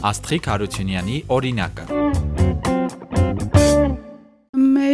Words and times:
Աստղիկ 0.00 0.46
Հարությունյանի 0.48 1.16
օրինակը 1.36 2.09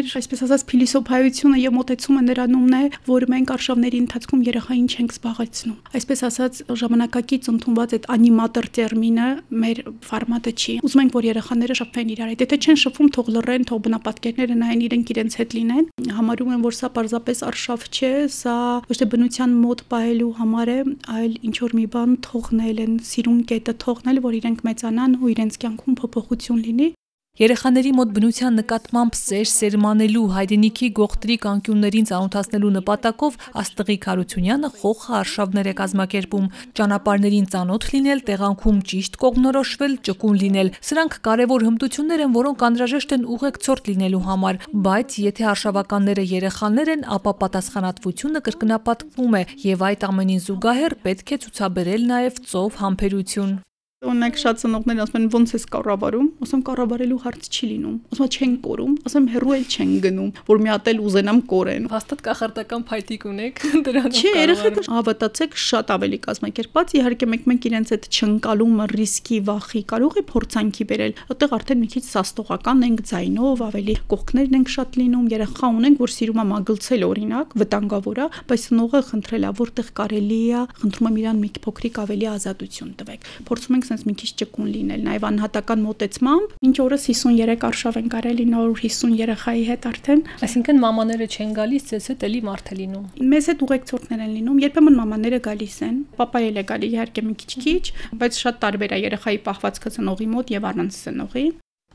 մեր, 0.07 0.15
այսպես 0.21 0.43
ասած, 0.47 0.63
փիլիսոփայությունը 0.71 1.59
եւ 1.59 1.73
մոտեցումը 1.77 2.21
նրանումն 2.27 2.75
է, 2.77 2.83
որ 3.07 3.25
մենք 3.33 3.53
արշավների 3.57 3.99
ընթացքում 4.05 4.43
երեխային 4.47 4.87
չենք 4.87 5.15
զբաղեցնում։ 5.17 5.79
Այսպես 5.99 6.23
ասած, 6.27 6.61
ժամանակակից 6.83 7.49
ընդունված 7.53 7.95
այդ 7.97 8.07
անիմատոր 8.15 8.69
տերմինը 8.77 9.29
մեր 9.67 9.81
ֆորմատը 10.07 10.53
չի։ 10.57 10.75
Ուզում 10.87 11.03
ենք, 11.03 11.17
որ 11.17 11.27
երեխաները 11.27 11.77
շփվեն 11.81 12.13
իրար 12.15 12.31
հետ։ 12.31 12.45
Եթե 12.47 12.59
չեն 12.67 12.81
շփվում, 12.87 13.11
թող 13.17 13.31
լռեն, 13.35 13.67
թող 13.67 13.81
բնապատկերները 13.87 14.59
նայեն 14.63 14.85
իրենք 14.87 15.13
իրենց 15.17 15.39
հետ 15.43 15.57
լինեն։ 15.57 15.87
Համարում 16.17 16.53
եմ, 16.55 16.67
որ 16.67 16.77
սա 16.77 16.91
պարզապես 16.97 17.43
արշավ 17.51 17.87
չէ, 17.91 18.13
սա 18.37 18.57
ոչ 18.87 18.97
թե 19.01 19.09
բնության 19.17 19.57
մոտ 19.67 19.83
պահելու 19.91 20.33
համար 20.37 20.71
է, 20.77 20.79
այլ 21.17 21.33
ինչ 21.51 21.57
որ 21.67 21.77
մի 21.81 21.87
բան 21.97 22.15
թողնել 22.27 22.85
են, 22.87 22.95
սիրուն 23.11 23.41
կետը 23.51 23.75
թողնել, 23.87 24.23
որ 24.27 24.39
իրենք 24.41 24.63
մեծանան 24.71 25.19
ու 25.23 25.33
իրենց 25.35 25.61
կյանքում 25.67 25.99
փոփոխություն 26.03 26.63
լինի։ 26.67 26.89
Երեխաների 27.37 27.91
մոտ 27.93 28.13
բնության 28.17 28.55
նկատմամբ 28.57 29.17
սեր 29.19 29.49
սերմանելու 29.51 30.21
հայրենիքի 30.33 30.87
գողտրիկ 30.97 31.43
անկյուններին 31.51 32.07
ծանոթացնելու 32.09 32.71
նպատակով 32.77 33.37
Աստղիկ 33.61 34.07
Հարությունյանը 34.09 34.71
խոխը 34.77 35.13
արշավներ 35.19 35.69
է 35.69 35.75
կազմակերպում, 35.81 36.47
ճանապարհներին 36.81 37.51
ծանոթ 37.53 37.89
լինել, 37.93 38.25
տեղանքում 38.31 38.79
ճիշտ 38.89 39.21
կողմնորոշվել, 39.21 39.99
ճկուն 40.09 40.41
լինել։ 40.47 40.73
Սրանք 40.81 41.19
կարևոր 41.29 41.67
հմտություններ 41.69 42.25
են, 42.25 42.33
որոնք 42.41 42.67
անհրաժեշտ 42.73 43.15
են 43.21 43.29
ուղեկցորդ 43.37 43.93
լինելու 43.93 44.25
համար, 44.33 44.61
բայց 44.89 45.21
եթե 45.27 45.49
արշավականները 45.53 46.27
երեխաներ 46.33 46.95
են, 46.97 47.07
ապա 47.21 47.37
պատասխանատվությունը 47.45 48.45
կրկնապատկվում 48.49 49.37
է 49.37 49.47
եւ 49.77 49.87
այդ 49.93 50.09
ամենին 50.09 50.45
զուգահեռ 50.49 51.01
պետք 51.05 51.37
է 51.37 51.43
ցուցաբերել 51.45 52.11
նաեւ 52.17 52.45
ծով 52.49 52.85
համբերություն։ 52.87 53.57
Օրինակ 54.05 54.35
շատ 54.37 54.59
ծնողներ 54.61 54.99
ասում 55.07 55.17
են 55.17 55.29
ոնց 55.33 55.53
է 55.57 55.59
կառավարում, 55.73 56.27
ասում 56.45 56.63
կառավարելու 56.69 57.17
հարց 57.23 57.47
չի 57.49 57.69
լինում։ 57.71 57.95
Ասում 58.13 58.29
չեն 58.37 58.57
կորում, 58.67 58.97
ասում 59.09 59.29
հերո 59.33 59.55
էլ 59.57 59.63
չեն 59.73 59.95
գնում, 60.05 60.29
որ 60.51 60.61
մի 60.61 60.71
հատ 60.73 60.91
էլ 60.93 61.01
ուզենամ 61.07 61.39
կորեն։ 61.53 61.87
Հաստատ 61.95 62.21
կախարդական 62.27 62.85
փայտիկ 62.91 63.25
ունեք 63.33 63.63
դրանով։ 63.87 64.19
Չէ, 64.21 64.33
երեխեքը 64.37 64.85
հավատացեք 64.93 65.57
շատ 65.65 65.93
ավելի 65.97 66.19
կազմակերպած, 66.27 66.93
իհարկե 67.01 67.29
մեկ-մեկ 67.33 67.69
իրենց 67.73 67.95
այդ 67.97 68.05
չընկալումը, 68.13 68.87
ռիսկի, 69.01 69.39
վախի 69.49 69.83
կարող 69.97 70.13
է 70.21 70.25
փորձանքի 70.37 70.85
բերել։ 70.93 71.17
Այդտեղ 71.33 71.57
արդեն 71.57 71.81
մի 71.81 71.89
քիչ 71.97 72.05
սաստողական 72.13 72.85
ենք 72.85 73.01
ձայնով, 73.17 73.65
ավելի 73.65 73.97
կողքներն 74.13 74.57
ենք 74.61 74.69
շատ 74.77 75.01
լինում, 75.01 75.27
երեխա 75.33 75.73
ունենք, 75.81 75.97
որ 76.05 76.15
սիրում 76.17 76.37
է 76.37 76.47
մագլցել 76.53 77.07
օրինակ, 77.07 77.57
վտանգավոր 77.65 78.21
է, 78.21 78.29
բայց 78.51 78.63
նողը 78.77 79.01
խնդրել 79.07 79.47
է, 79.47 79.51
որտեղ 79.57 79.91
կարելի 79.97 80.41
է, 80.47 80.63
խնդրում 80.85 81.07
եմ 81.07 81.17
իրան 81.17 81.41
մի 81.47 81.51
փոքրիկ 81.67 82.01
ավելի 82.07 82.27
ազատություն 82.37 82.93
տվեք։ 83.01 83.29
Փորձում 83.47 83.77
ենք 83.77 83.86
ենք 83.87 83.93
sense 83.93 84.07
մի 84.07 84.15
քիչ 84.21 84.31
ճկուն 84.41 84.69
լինել, 84.75 85.03
նաև 85.07 85.27
անհատական 85.27 85.83
մոտեցմամբ։ 85.87 86.55
Ինչ 86.67 86.77
օրս 86.85 87.07
53 87.11 87.67
արշավ 87.69 87.99
են 88.01 88.09
կարելի 88.15 88.47
նոր 88.53 88.73
50 88.83 89.15
երեխայի 89.21 89.65
հետ 89.71 89.89
արդեն։ 89.91 90.23
Այսինքն 90.47 90.81
մամաները 90.87 91.29
չեն 91.37 91.53
գալիս, 91.59 91.87
ցես 91.91 92.09
հետ 92.13 92.27
էլի 92.27 92.41
մարդ 92.47 92.73
է 92.73 92.79
լինում։ 92.81 93.07
Մեզ 93.35 93.51
հետ 93.53 93.67
ուղեկցորդներ 93.67 94.25
են 94.27 94.33
լինում, 94.37 94.63
երբեմն 94.67 94.99
մամաները 95.03 95.41
գալիս 95.47 95.79
են, 95.87 96.01
papaել 96.21 96.57
է 96.57 96.67
գալի 96.73 96.91
իհարկե 96.97 97.27
մի 97.27 97.39
քիչ-քիչ, 97.43 97.85
բայց 98.25 98.43
շատ 98.47 98.61
տարբեր 98.67 98.97
է 98.97 99.03
երեխայի 99.07 99.41
պահվածքը 99.47 99.95
ծնողի 99.97 100.29
մոտ 100.37 100.57
եւ 100.57 100.69
առանց 100.73 101.01
ծնողի։ 101.07 101.47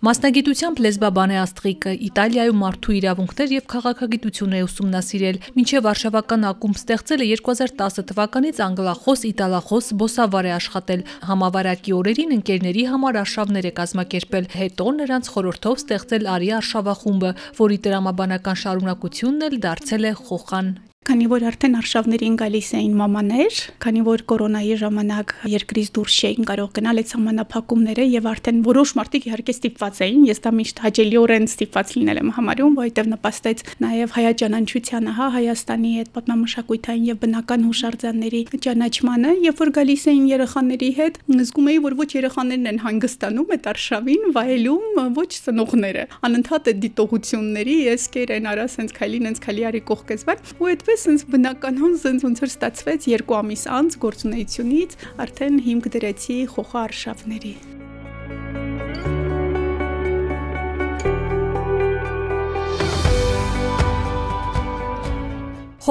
Մասնագիտությամբ 0.02 0.80
լեզբաբան 0.82 1.32
է 1.32 1.36
Աստղիկը, 1.38 1.92
Իտալիայում 2.08 2.58
մարդու 2.64 2.96
իրավունքներ 2.98 3.52
եւ 3.54 3.68
քաղաքագիտություն 3.74 4.56
է 4.58 4.62
ուսումնասիրել։ 4.66 5.38
Մինչեւ 5.60 5.90
արշավական 5.92 6.48
ակումբ 6.50 6.80
ստեղծել 6.82 7.22
է 7.22 7.30
2010 7.44 8.08
թվականից 8.10 8.64
անգլախոս, 8.66 9.26
իտալախոս 9.30 9.94
բոսավար 10.02 10.50
է 10.50 10.54
աշխատել։ 10.58 11.08
Համավարակի 11.30 11.98
օրերին 12.02 12.36
ընկերների 12.42 12.90
համար 12.98 13.22
արշավներ 13.22 13.70
է 13.70 13.78
կազմակերպել։ 13.78 14.54
Հետո 14.58 14.92
նրանց 15.06 15.34
խորհրդով 15.38 15.82
ստեղծել 15.86 16.32
Արի 16.34 16.56
արշավախումբը, 16.58 17.36
որի 17.62 17.84
տրամաբանական 17.86 18.64
շարունակությունն 18.66 19.52
էլ 19.52 19.62
դարձել 19.70 20.10
է 20.10 20.18
Խոխան 20.26 20.80
Քանի 21.12 21.26
որ 21.28 21.44
արդեն 21.44 21.74
արշավներին 21.76 22.36
գալիս 22.40 22.68
էին 22.78 22.92
մամաներ, 22.96 23.56
քանի 23.84 24.02
որ 24.06 24.22
կորոնայի 24.32 24.76
ժամանակ 24.80 25.32
երկրից 25.52 25.88
դուրս 25.98 26.20
չէին 26.22 26.46
կարող 26.48 26.70
գնալ 26.78 27.02
այդ 27.02 27.10
համանախապակումները 27.18 28.06
եւ 28.08 28.30
արդեն 28.32 28.62
որոշ 28.64 28.94
մարդիկ 28.96 29.28
իհարկե 29.28 29.56
ստիպված 29.58 30.00
էին, 30.08 30.22
ես 30.30 30.40
դա 30.46 30.54
միշտ 30.56 30.80
հաճելիորեն 30.86 31.48
ստիպված 31.52 31.92
լինել 32.00 32.22
եմ 32.22 32.32
համարում, 32.38 32.78
որովհետեւ 32.80 33.10
նպաստեց 33.12 33.64
նաեւ 33.84 34.16
հայաճանանչությանը, 34.16 35.12
հա, 35.20 35.28
Հայաստանի 35.36 35.92
հետ 36.00 36.10
պատմամշակութային 36.16 37.04
եւ 37.12 37.20
բնական 37.28 37.68
հուշարձանների 37.68 38.42
ճանաչմանը, 38.72 39.36
երբ 39.52 39.62
որ 39.68 39.74
գալիս 39.76 40.08
էին 40.16 40.26
երեխաների 40.32 40.92
հետ, 41.02 41.20
զգում 41.42 41.70
էի, 41.76 41.80
որ 41.92 41.98
ոչ 42.00 42.10
երեխաներն 42.22 42.72
են 42.72 42.82
հանգստանում 42.88 43.52
այդ 43.52 43.70
արշավին, 43.72 44.26
վայելում, 44.32 45.04
ոչ 45.20 45.30
ծնողները։ 45.42 46.08
Անընդհատ 46.32 46.72
այդ 46.72 46.82
դիտողությունների 46.88 47.78
ես 47.92 48.08
կերեն 48.16 48.52
արա 48.52 48.68
սենց 48.72 48.96
քայլին, 49.02 49.28
սենց 49.32 49.42
քայլի 49.42 49.68
արի 49.72 49.82
կողքեզ 49.92 50.28
ու 50.62 50.70
այդ 50.72 50.82
այդպես 50.82 51.01
ինձ 51.12 51.26
բնականon 51.34 51.94
զենց 52.04 52.26
ոնց 52.28 52.42
որ 52.46 52.52
ստացվեց 52.54 53.10
երկու 53.12 53.38
ամիս 53.42 53.64
անց 53.82 54.00
գործունեությունից 54.06 54.98
արդեն 55.26 55.62
հիմք 55.68 55.94
դրեցի 55.98 56.40
խոխա 56.56 56.84
արշավների 56.88 57.56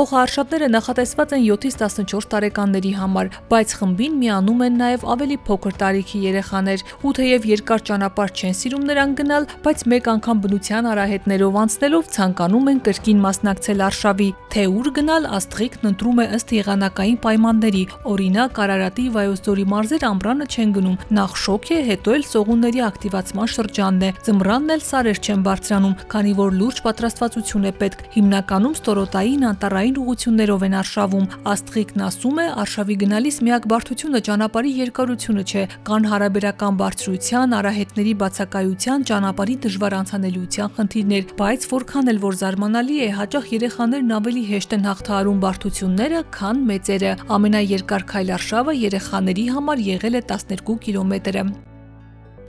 Խոխարշավները 0.01 0.69
նախատեսված 0.73 1.33
են 1.37 1.43
7-ից 1.45 1.75
14 2.09 2.27
տարեկանների 2.33 2.91
համար, 2.97 3.29
բայց 3.51 3.73
խմբին 3.77 4.15
միանում 4.21 4.63
են 4.65 4.79
նաև 4.81 5.03
ավելի 5.13 5.37
փոքր 5.45 5.75
տարիքի 5.83 6.21
երեխաներ, 6.25 6.85
ու 7.05 7.13
թեև 7.19 7.49
երկար 7.51 7.85
ճանապարհ 7.91 8.33
չեն 8.41 8.57
սիրում 8.61 8.87
նրան 8.89 9.13
գնալ, 9.19 9.49
բայց 9.67 9.85
մեկ 9.93 10.09
անգամ 10.15 10.41
բնության 10.41 10.89
արահետներով 10.91 11.59
անցնելով 11.61 12.09
ցանկանում 12.17 12.71
են 12.73 12.81
կրկին 12.89 13.21
մասնակցել 13.27 13.85
արշավի, 13.91 14.31
թե 14.51 14.65
ուր 14.81 14.89
գնալ 14.97 15.29
աստղիկն 15.37 15.91
ընտրում 15.91 16.21
է 16.25 16.27
ըստ 16.41 16.55
եղանակային 16.57 17.21
պայմանների, 17.21 17.85
օրինակ 18.09 18.63
Արարատի 18.65 19.07
Վայոց-Ձորի 19.21 19.67
մարզեր 19.75 20.09
ամռանը 20.11 20.49
չեն 20.49 20.75
գնում, 20.81 20.97
նախ 21.21 21.37
շոկ 21.45 21.71
է, 21.77 21.79
հետո 21.91 22.17
էլ 22.17 22.25
սողունների 22.31 22.81
ակտիվացման 22.89 23.53
շրջանն 23.61 24.09
է, 24.09 24.11
ձմռանն 24.31 24.75
էլ 24.81 24.83
սարեր 24.91 25.21
չեն 25.21 25.45
բարձրանում, 25.51 25.99
քանի 26.15 26.35
որ 26.41 26.59
լուրջ 26.61 26.83
պատրաստվածություն 26.89 27.69
է 27.71 27.73
պետք, 27.81 28.05
հիմնականում 28.17 28.77
ստորոտային 28.81 29.47
անտառ 29.51 29.81
ճանապարհային 29.91 29.99
ուղություններով 30.01 30.63
են 30.67 30.75
արշավում։ 30.81 31.25
Աստղիկն 31.51 32.03
ասում 32.07 32.37
է, 32.41 32.47
արշավի 32.63 32.97
գնալիս 33.01 33.37
միակ 33.47 33.65
բարդությունը 33.71 34.21
ճանապարհի 34.27 34.71
երկարությունը 34.81 35.45
չէ, 35.51 35.63
կան 35.89 36.07
հարաբերական 36.11 36.79
բարձրության, 36.81 37.55
արահետների 37.59 38.15
բացակայության, 38.23 39.07
ճանապարհի 39.11 39.57
դժվար 39.67 39.97
անցանելիության 40.01 40.75
խնդիրներ, 40.79 41.25
բայց 41.41 41.67
որքան 41.75 42.13
էլ 42.15 42.23
որ 42.27 42.39
զարմանալի 42.41 42.97
է, 43.01 43.09
հաճախ 43.19 43.51
երեխաներն 43.57 44.15
ավելի 44.21 44.45
հեշտ 44.51 44.77
են 44.79 44.87
հաղթահարում 44.91 45.43
բարդությունները, 45.47 46.21
քան 46.39 46.63
մեծերը։ 46.71 47.17
Ամենաերկար 47.41 48.07
քայլ 48.15 48.37
արշավը 48.39 48.79
երեխաների 48.85 49.49
համար 49.59 49.85
եղել 49.91 50.21
է 50.21 50.25
12 50.31 50.79
կիլոմետրը 50.87 51.45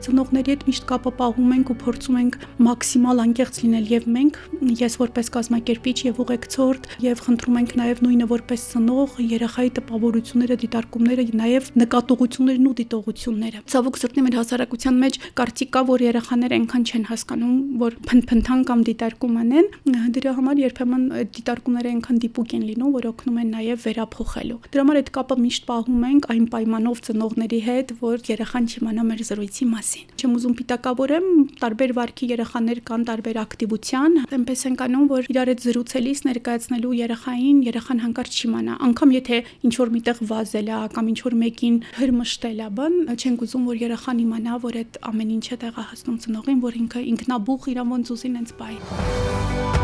ծնողների 0.05 0.51
հետ 0.51 0.63
միշտ 0.67 0.85
կապը 0.91 1.11
պահում 1.21 1.51
ենք 1.55 1.71
ու 1.71 1.77
փորձում 1.81 2.17
ենք 2.21 2.35
մաքսիմալ 2.65 3.21
անկեղծ 3.21 3.57
լինել 3.61 3.85
եւ 3.91 4.05
մենք 4.15 4.39
ես 4.81 4.95
որպես 5.01 5.27
կազմակերպիչ 5.35 5.97
եւ 6.07 6.19
ուղեկցորդ 6.21 6.87
եւ 7.05 7.21
խնդրում 7.25 7.57
ենք 7.61 7.71
նաեւ 7.81 8.01
նույնը 8.05 8.27
որպես 8.31 8.65
ծնող 8.71 9.15
երեխայի 9.31 9.71
տպավորությունները, 9.77 10.57
դիտարկումները, 10.61 11.25
նաեւ 11.41 11.69
նկատողություններն 11.81 12.69
ու 12.71 12.75
դիտողությունները։ 12.81 13.61
Ցավոք 13.71 13.99
սրտի 14.01 14.23
մեր 14.25 14.37
հասարակության 14.41 14.99
մեջ 15.01 15.19
կարծիք 15.41 15.71
կա, 15.71 15.81
որ 15.91 16.05
երեխաները 16.07 16.59
այնքան 16.61 16.85
չեն 16.91 17.05
հասկանում, 17.11 17.55
որ 17.81 17.97
փնփնթան 18.11 18.61
կամ 18.71 18.83
դիտարկում 18.91 19.35
անեն, 19.41 19.69
դրա 20.17 20.35
համար 20.41 20.61
երբեմն 20.61 21.05
դիտարկումները 21.37 21.91
այնքան 21.91 22.21
դիպուկ 22.25 22.55
են 22.57 22.65
լինում, 22.71 22.95
որ 22.97 23.09
օգնում 23.11 23.41
են 23.41 23.51
նաեւ 23.55 23.85
վերափոխելու։ 23.85 24.59
Դրա 24.71 24.85
համար 24.85 25.01
այդ 25.01 25.11
կապը 25.17 25.39
միշտ 25.41 25.67
պահում 25.71 26.05
ենք 26.11 26.29
այն 26.31 26.45
պայմանով 26.51 27.03
ծնողների 27.07 27.61
հետ, 27.67 27.95
որ 28.01 28.25
երեխան 28.31 28.71
չիմանա 28.71 29.07
մեր 29.11 29.25
զրույցի 29.31 29.65
մասին 29.71 29.90
մասին։ 29.91 30.07
Չեմ 30.21 30.33
ուզում 30.37 30.53
պիտակավորեմ, 30.59 31.25
տարբեր 31.61 31.91
վարքի 31.97 32.25
երեխաներ 32.31 32.79
կան 32.87 33.03
տարբեր 33.09 33.37
ակտիվության, 33.41 34.15
այնպես 34.37 34.61
են 34.69 34.75
կանում, 34.81 35.05
որ 35.11 35.27
իրար 35.31 35.51
հետ 35.51 35.63
զրուցելիս 35.65 36.19
ներկայացնելու 36.27 36.93
երեխային 37.01 37.57
երեխան 37.67 38.01
հանկարծ 38.05 38.39
չիմանա, 38.41 38.77
անկամ 38.87 39.13
եթե 39.17 39.37
ինչ 39.67 39.73
որ 39.81 39.93
միտեղ 39.97 40.23
վազել 40.31 40.71
է 40.71 40.79
կամ 40.95 41.11
ինչ 41.11 41.19
որ 41.27 41.37
մեկին 41.41 41.77
հրմշտել 41.99 42.61
է, 42.61 42.69
բան, 42.79 42.97
չենք 43.11 43.45
ուզում, 43.49 43.67
որ 43.71 43.81
երեխան 43.81 44.23
իմանա, 44.25 44.57
որ 44.61 44.81
այդ 44.81 45.01
ամեն 45.11 45.35
ինչը 45.41 45.61
տեղահասնում 45.65 46.21
ծնողին, 46.25 46.65
որ 46.69 46.81
ինքը 46.85 47.05
ինքնաբուխ 47.11 47.71
իրան 47.75 47.95
ոնց 47.97 48.15
ուզին 48.15 48.41
հենց 48.41 48.57
բայ։ 48.61 49.80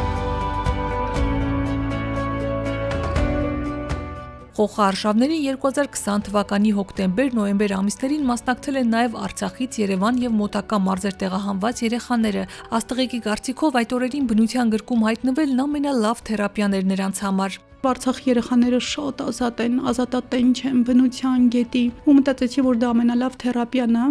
Խոխարշավներին 4.57 5.43
2020 5.45 6.23
թվականի 6.25 6.69
հոկտեմբեր-նոյեմբեր 6.77 7.73
ամիսներին 7.77 8.23
մասնակցել 8.29 8.79
են 8.81 8.89
նաև 8.93 9.17
Արցախից 9.27 9.77
Երևան 9.83 10.17
եւ 10.23 10.33
մոտակա 10.39 10.79
մարզեր 10.87 11.19
տեղահանված 11.21 11.83
երեխաները։ 11.85 12.47
Աստղիկի 12.79 13.19
կարծիքով 13.27 13.77
այդ 13.83 13.95
օրերին 13.99 14.29
բնության 14.33 14.73
գրկում 14.73 15.05
հայտնվելն 15.11 15.63
ամենալավ 15.67 16.25
թերապիան 16.31 16.77
էր 16.81 16.89
նրանց 16.97 17.21
համար։ 17.27 17.59
Արցախ 17.87 18.17
երեխաները 18.27 18.79
շատ 18.83 19.21
ազատ 19.23 19.61
են, 19.63 19.75
ազատատենչ 19.89 20.57
են, 20.67 20.79
բնության 20.87 21.43
գետի։ 21.53 21.83
Ու 22.03 22.15
մտածեցի, 22.17 22.63
որ 22.67 22.79
դա 22.81 22.87
ամենալավ 22.93 23.37
թերապիան 23.43 23.97
է 23.97 24.07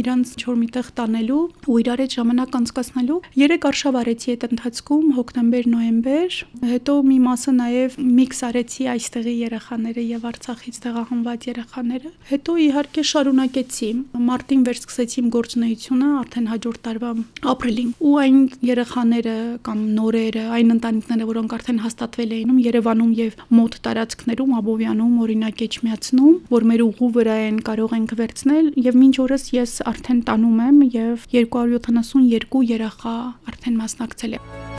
իրանց 0.00 0.32
չոր 0.40 0.56
միտեղ 0.60 0.88
տանելու 0.98 1.42
ու 1.70 1.76
իրար 1.80 2.00
հետ 2.00 2.14
ժամանակ 2.16 2.56
անցկасնելու։ 2.60 3.18
Երեք 3.40 3.66
արշավ 3.70 3.98
արեցի 4.00 4.32
այդ 4.34 4.46
ընթացքում 4.50 5.06
հոկտեմբեր, 5.20 5.68
նոյեմբեր, 5.74 6.38
հետո 6.70 6.94
մի 7.10 7.18
մասը 7.26 7.54
նաև 7.60 7.96
միքս 8.20 8.40
արեցի 8.50 8.88
այստեղի 8.90 9.34
երեխաները 9.40 10.04
եւ 10.10 10.26
Արցախից 10.30 10.80
տեղահանված 10.84 11.46
երեխաները։ 11.50 12.10
Հետո 12.30 12.56
իհարկե 12.66 13.04
շարունակեցի։ 13.10 13.90
Մարտին 14.30 14.64
վերսկսեցի 14.70 15.18
իմ 15.20 15.30
գործունեությունը 15.36 16.10
արդեն 16.20 16.50
հաջորդ 16.50 16.80
տարվա 16.90 17.10
ապրիլին։ 17.50 17.90
Ու 18.00 18.14
այն 18.20 18.38
երեխաները 18.70 19.36
կամ 19.66 19.80
նորերը, 20.00 20.44
այն 20.60 20.74
ընտանիքները, 20.76 21.28
որոնք 21.30 21.56
արդեն 21.60 21.80
հաստատվել 21.84 22.34
էին 22.40 22.58
Երևանում 22.70 23.09
եւ 23.18 23.36
մոտ 23.58 23.78
տարածքներում 23.86 24.56
Աբովյանում 24.60 25.14
օրինակ 25.26 25.62
Էջմիածնում, 25.66 26.34
որ 26.54 26.66
մեր 26.70 26.84
ուղու 26.86 27.10
վրա 27.18 27.36
են 27.50 27.60
կարող 27.68 27.94
ենք 27.98 28.16
վերցնել 28.22 28.72
եւ 28.88 29.00
մինչ 29.02 29.14
օրս 29.26 29.46
ես 29.56 29.76
արդեն 29.90 30.20
տանում 30.30 30.60
եմ 30.70 30.82
եւ 30.96 31.30
272 31.36 32.66
երեխա 32.74 33.16
արդեն 33.50 33.80
մասնակցել 33.84 34.38
է։ 34.38 34.69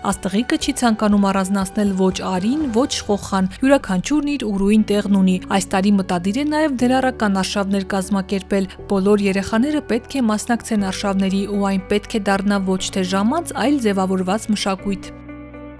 Աստղիկը 0.00 0.56
չի 0.56 0.72
ցանկանում 0.80 1.24
առանձնացնել 1.28 1.90
ոչ 1.98 2.14
Արին, 2.24 2.60
ոչ 2.72 2.92
Խոխան։ 3.04 3.48
Յուրաքանչյուրն 3.60 4.28
իր 4.32 4.44
ուրույն 4.48 4.84
տեղն 4.88 5.16
ունի։ 5.18 5.34
Այս 5.52 5.66
տարի 5.74 5.90
մտադիր 5.96 6.38
է 6.40 6.44
նաև 6.48 6.76
դերարական 6.80 7.34
արշավներ 7.40 7.84
կազմակերպել։ 7.92 8.68
Բոլոր 8.92 9.24
երեխաները 9.26 9.82
պետք 9.90 10.16
է 10.16 10.22
մասնակցեն 10.30 10.86
արշավների 10.88 11.42
ու 11.52 11.60
այն 11.68 11.82
պետք 11.90 12.16
է 12.16 12.20
դառնա 12.30 12.58
ոչ 12.70 12.82
թե 12.96 13.02
ժամանց, 13.12 13.52
այլ 13.60 13.76
ձևավորված 13.84 14.46
մշակույթ։ 14.56 15.10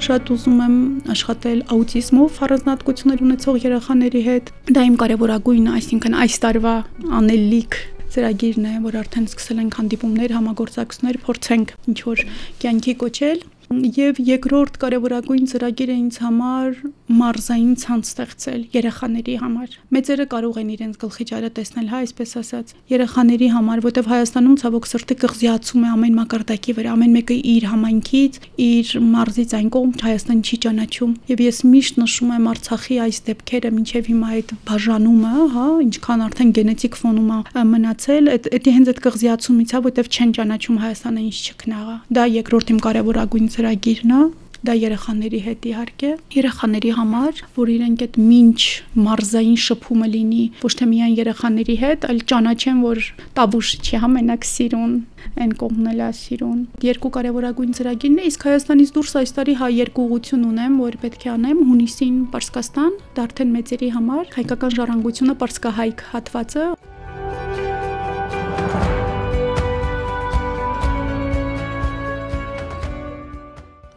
Շատ 0.05 0.35
ուզում 0.37 0.61
եմ 0.65 0.77
աշխատել 1.17 1.65
աուտիզմով 1.77 2.43
առանձնատկություններ 2.45 3.25
ունեցող 3.25 3.57
երեխաների 3.65 4.23
հետ։ 4.29 4.53
Դա 4.69 4.85
իմ 4.91 5.01
կարևորագույն, 5.01 5.73
այսինքն 5.81 6.19
այս 6.25 6.37
տարվա 6.45 6.75
անելիք 7.21 7.81
ծրագիրն 8.11 8.65
է, 8.67 8.73
որ 8.85 8.97
արդեն 9.01 9.27
սկսել 9.31 9.61
ենք 9.61 9.77
հանդիպումներ, 9.81 10.33
համագործակցություններ, 10.35 11.19
փորձենք 11.27 11.75
ինչ 11.93 11.99
որ 12.09 12.23
կյանքի 12.65 12.95
կոչել 13.05 13.45
Եվ 13.71 14.17
երկրորդ 14.27 14.81
կարևորագույն 14.83 15.45
ծրագիրը 15.47 15.95
ինձ 15.95 16.17
համար 16.25 16.79
մարզային 17.21 17.75
ցանց 17.79 18.09
ստեղծել 18.11 18.63
երեխաների 18.75 19.35
համար։ 19.39 19.77
Մեծերը 19.95 20.25
կարող 20.33 20.57
են 20.59 20.73
իրենց 20.75 20.97
գլխի 20.99 21.27
ճարը 21.31 21.51
տեսնել, 21.55 21.87
հա, 21.93 22.01
այսպես 22.03 22.33
ասած, 22.41 22.73
երեխաների 22.91 23.49
համար, 23.55 23.83
որտեվ 23.87 24.11
Հայաստանում 24.11 24.57
ցավոք 24.59 24.89
սրտի 24.91 25.17
կղզիացում 25.23 25.85
է 25.87 25.93
ամեն 25.95 26.19
մակարդակի 26.19 26.75
վրա, 26.81 26.95
ամեն 26.99 27.15
մեկը 27.15 27.37
իր 27.51 27.69
համայնքից, 27.71 28.41
իր 28.67 28.91
մարզից 29.07 29.55
այն 29.61 29.71
կողմ 29.71 29.95
Հայաստան 30.03 30.41
չի 30.51 30.57
ճանաչում։ 30.67 31.15
Եվ 31.31 31.45
ես 31.47 31.63
միշտ 31.71 32.03
նշում 32.03 32.35
եմ 32.41 32.51
Արցախի 32.51 33.01
այս 33.07 33.23
դեպքերը, 33.31 33.73
ինչև 33.81 34.11
հիմա 34.11 34.31
այդ 34.35 34.55
բաժանումը, 34.67 35.35
հա, 35.55 35.67
ինչքան 35.87 36.25
արդեն 36.27 36.53
գենետիկ 36.59 37.01
ֆոնում 37.01 37.31
է 37.31 37.65
մնացել, 37.71 38.31
այդ 38.35 38.71
հենց 38.71 38.91
այդ 38.91 39.03
կղզիացումից 39.07 39.71
է, 39.71 39.83
որտեվ 39.91 40.11
չեն 40.11 40.35
ճանաչում 40.41 40.81
Հայաստանը 40.81 41.21
ինչ 41.31 41.39
չքնաղա։ 41.51 41.97
Դա 42.11 42.25
երկրորդ 42.41 42.71
իմ 42.71 42.81
կարևորագույն 42.87 43.51
ծրագիրն 43.61 44.17
է 44.17 44.23
դա 44.61 44.75
երեխաների 44.77 45.39
հետ 45.45 45.67
իհարկե 45.71 46.09
երեխաների 46.37 46.91
համար 46.97 47.39
որ 47.57 47.71
իրենք 47.75 48.03
այդ 48.05 48.17
մինչ 48.21 48.61
մարզային 49.07 49.61
շփումը 49.65 50.09
լինի 50.15 50.43
ոչ 50.61 50.73
թե 50.81 50.89
միայն 50.91 51.15
երեխաների 51.17 51.77
հետ 51.81 52.05
այլ 52.11 52.21
ճանաչեն 52.33 52.83
որ 52.85 53.01
տաբուշ 53.39 53.71
չի 53.81 54.01
համենակ 54.05 54.45
սիրուն 54.51 54.93
այն 55.41 55.55
կողմն 55.63 55.91
էլ 55.95 56.03
է 56.05 56.11
սիրուն 56.21 56.61
երկու 56.91 57.13
կարևորագույն 57.17 57.73
ծրագիրն 57.81 58.21
է 58.21 58.29
իսկ 58.31 58.47
Հայաստանից 58.51 58.95
դուրս 59.01 59.17
այս 59.21 59.35
տարի 59.41 59.57
հա 59.61 59.73
երկու 59.81 60.07
ուղություն 60.11 60.47
ունեմ 60.51 60.79
որ 60.85 61.01
պետք 61.05 61.25
է 61.25 61.33
անեմ 61.37 61.65
հունիսին 61.71 62.21
Պարսկաստան 62.37 62.95
դա 63.17 63.27
արդեն 63.29 63.57
մեծերի 63.57 63.91
համար 63.97 64.33
հայկական 64.37 64.77
ժառանգությունը 64.81 65.37
Պարսկահայք 65.41 66.07
հատվածը 66.13 66.69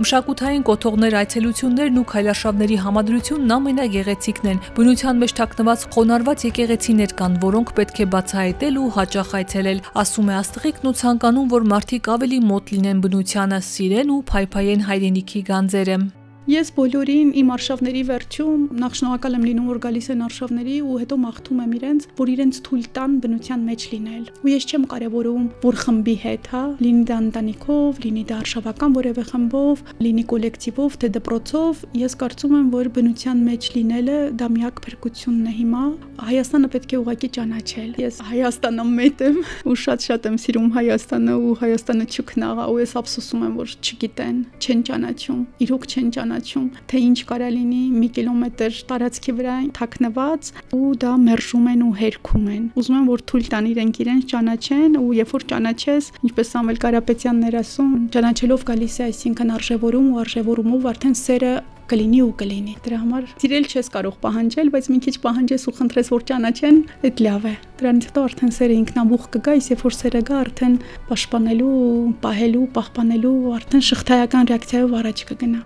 Մշակութային 0.03 0.63
կոթողներ, 0.67 1.13
այցելություններն 1.15 1.99
ու 2.01 2.03
քայլարշավների 2.11 2.77
համադրությունն 2.83 3.53
ամենագեղեցիկն 3.55 4.49
են։ 4.51 4.57
Բնության 4.75 5.21
մեջ 5.23 5.33
թաքնված 5.37 5.85
խոնարհված 5.95 6.43
եկեղեցիներ 6.47 7.13
կան, 7.21 7.37
որոնք 7.43 7.71
պետք 7.77 8.01
է 8.03 8.07
բացահայտել 8.15 8.81
ու 8.83 8.89
հաճախ 8.97 9.31
այցելել, 9.39 9.79
ասում 10.03 10.33
է 10.33 10.35
Աստղիկն 10.41 10.89
ու 10.91 10.97
ցանկանում, 11.03 11.47
որ 11.55 11.69
մարդիկ 11.71 12.11
ավելի 12.17 12.41
մոտ 12.51 12.75
լինեն 12.75 13.05
բնությանը, 13.07 13.61
սիրեն 13.69 14.11
ու 14.17 14.19
փայփայեն 14.33 14.85
հայրենիքի 14.91 15.45
գանձերը։ 15.53 15.97
Ես 16.43 16.73
բոլորին 16.75 17.29
իմ 17.39 17.51
արշավների 17.53 17.99
վերջում 18.09 18.63
նախ 18.75 18.95
շնորհակալ 18.99 19.35
եմ 19.37 19.43
լինում, 19.47 19.67
որ 19.71 19.77
գալիս 19.85 20.07
են 20.11 20.23
արշավների 20.25 20.73
ու 20.83 20.95
հետո 20.99 21.17
մաղթում 21.23 21.59
եմ 21.63 21.75
իրենց, 21.77 22.07
որ 22.17 22.31
իրենց 22.33 22.57
թույլ 22.67 22.87
տան 22.97 23.13
բնության 23.23 23.61
մեջ 23.63 23.85
լինել։ 23.93 24.25
Ու 24.43 24.51
ես 24.51 24.67
չեմ 24.67 24.83
կարևորում, 24.91 25.45
որ 25.63 25.77
խմբի 25.83 26.15
հետ, 26.23 26.49
հա, 26.51 26.63
լինի 26.83 27.03
դա 27.07 27.19
ընտանիքով, 27.23 28.01
լինի 28.03 28.23
դա 28.27 28.35
արշավական 28.43 28.97
որևէ 28.99 29.23
խմբով, 29.31 29.85
լինի 30.03 30.25
կոլեկտիվով, 30.33 30.97
թե 30.99 31.07
դպրոցով, 31.15 31.85
ես 32.03 32.17
կարծում 32.19 32.57
եմ, 32.59 32.67
որ 32.75 32.91
բնության 32.99 33.43
մեջ 33.47 33.71
լինելը 33.79 34.19
դա 34.43 34.51
միակ 34.51 34.83
փրկությունն 34.83 35.47
է 35.47 35.55
հիմա։ 35.63 35.83
Հայաստանը 36.27 36.71
պետք 36.75 36.91
է 36.91 37.01
ուղակի 37.03 37.29
ճանաչել։ 37.39 37.89
Ես 38.03 38.19
Հայաստանը 38.33 38.85
մետ 38.91 39.23
եմ 39.23 39.39
ու 39.63 39.77
շատ-շատ 39.83 40.27
եմ 40.27 40.37
սիրում 40.43 40.69
Հայաստանը 40.73 41.33
ու 41.43 41.55
Հայաստանը 41.63 42.05
չքնաղա 42.13 42.67
ու 42.73 42.79
ես 42.83 42.95
ափսոսում 43.03 43.43
եմ, 43.47 43.53
որ 43.63 43.75
չգիտեն, 43.83 44.37
չեն 44.63 44.83
ճանաչում։ 44.89 45.41
Իրոք 45.63 45.87
չեն 45.93 46.07
ճանաչում 46.13 46.32
ճանաչում, 46.33 46.67
թե 46.89 46.99
ինչ 47.03 47.19
կարա 47.29 47.49
լինի 47.53 47.81
մի 47.93 48.07
կիլոմետր 48.17 48.77
տարածքի 48.89 49.33
վրա 49.37 49.57
թաքնված 49.77 50.49
ու 50.73 50.89
դա 51.03 51.11
մերժում 51.23 51.67
են 51.73 51.83
ու 51.85 51.91
հերքում 51.99 52.47
են։ 52.53 52.63
Ուզում 52.73 52.97
են 52.97 53.05
որ 53.13 53.23
թույլ 53.29 53.45
տան 53.53 53.67
իրենք 53.73 53.99
իրենց 54.03 54.23
ճանաչեն 54.33 54.97
ու 55.03 55.11
երբ 55.19 55.33
որ 55.33 55.45
ճանաչես, 55.53 56.09
ինչպես 56.23 56.51
Սամվել 56.53 56.81
Կարապետյանն 56.83 57.45
էր 57.53 57.59
ասում, 57.61 57.93
ճանաչելով 58.17 58.65
գալիս 58.73 58.95
է 58.97 59.05
այսինքն 59.13 59.53
արժևորում 59.59 60.09
ու 60.09 60.19
արժևորումով 60.23 60.89
արդեն 60.93 61.17
սերը 61.21 61.53
կլինի 61.93 62.19
ու 62.23 62.33
կլինի։ 62.39 62.73
Դրա 62.83 62.97
համար 63.01 63.25
սիրել 63.43 63.65
չես 63.69 63.89
կարող 63.93 64.15
պահանջել, 64.23 64.69
բայց 64.73 64.87
մի 64.93 64.99
քիչ 65.03 65.13
պահանջես 65.25 65.65
ու 65.67 65.73
խնդրես 65.79 66.11
որ 66.13 66.23
ճանաչեն, 66.29 66.79
այդ 67.09 67.21
լավ 67.27 67.47
է։ 67.49 67.53
Դրանից 67.81 68.07
հետո 68.07 68.23
արդեն 68.29 68.55
սերը 68.57 68.77
ինքնաբուխ 68.79 69.27
կգա, 69.35 69.57
իսկ 69.59 69.75
երբ 69.75 69.83
որ 69.83 69.97
սերը 69.99 70.23
գա, 70.31 70.39
արդեն 70.47 70.79
պաշտպանելու, 71.11 71.75
պահելու, 72.23 72.65
պահպանելու, 72.79 73.35
արդեն 73.59 73.85
շղթայական 73.91 74.51
ռեակցիայով 74.53 74.97
առաջ 75.03 75.27
կգնա։ 75.33 75.63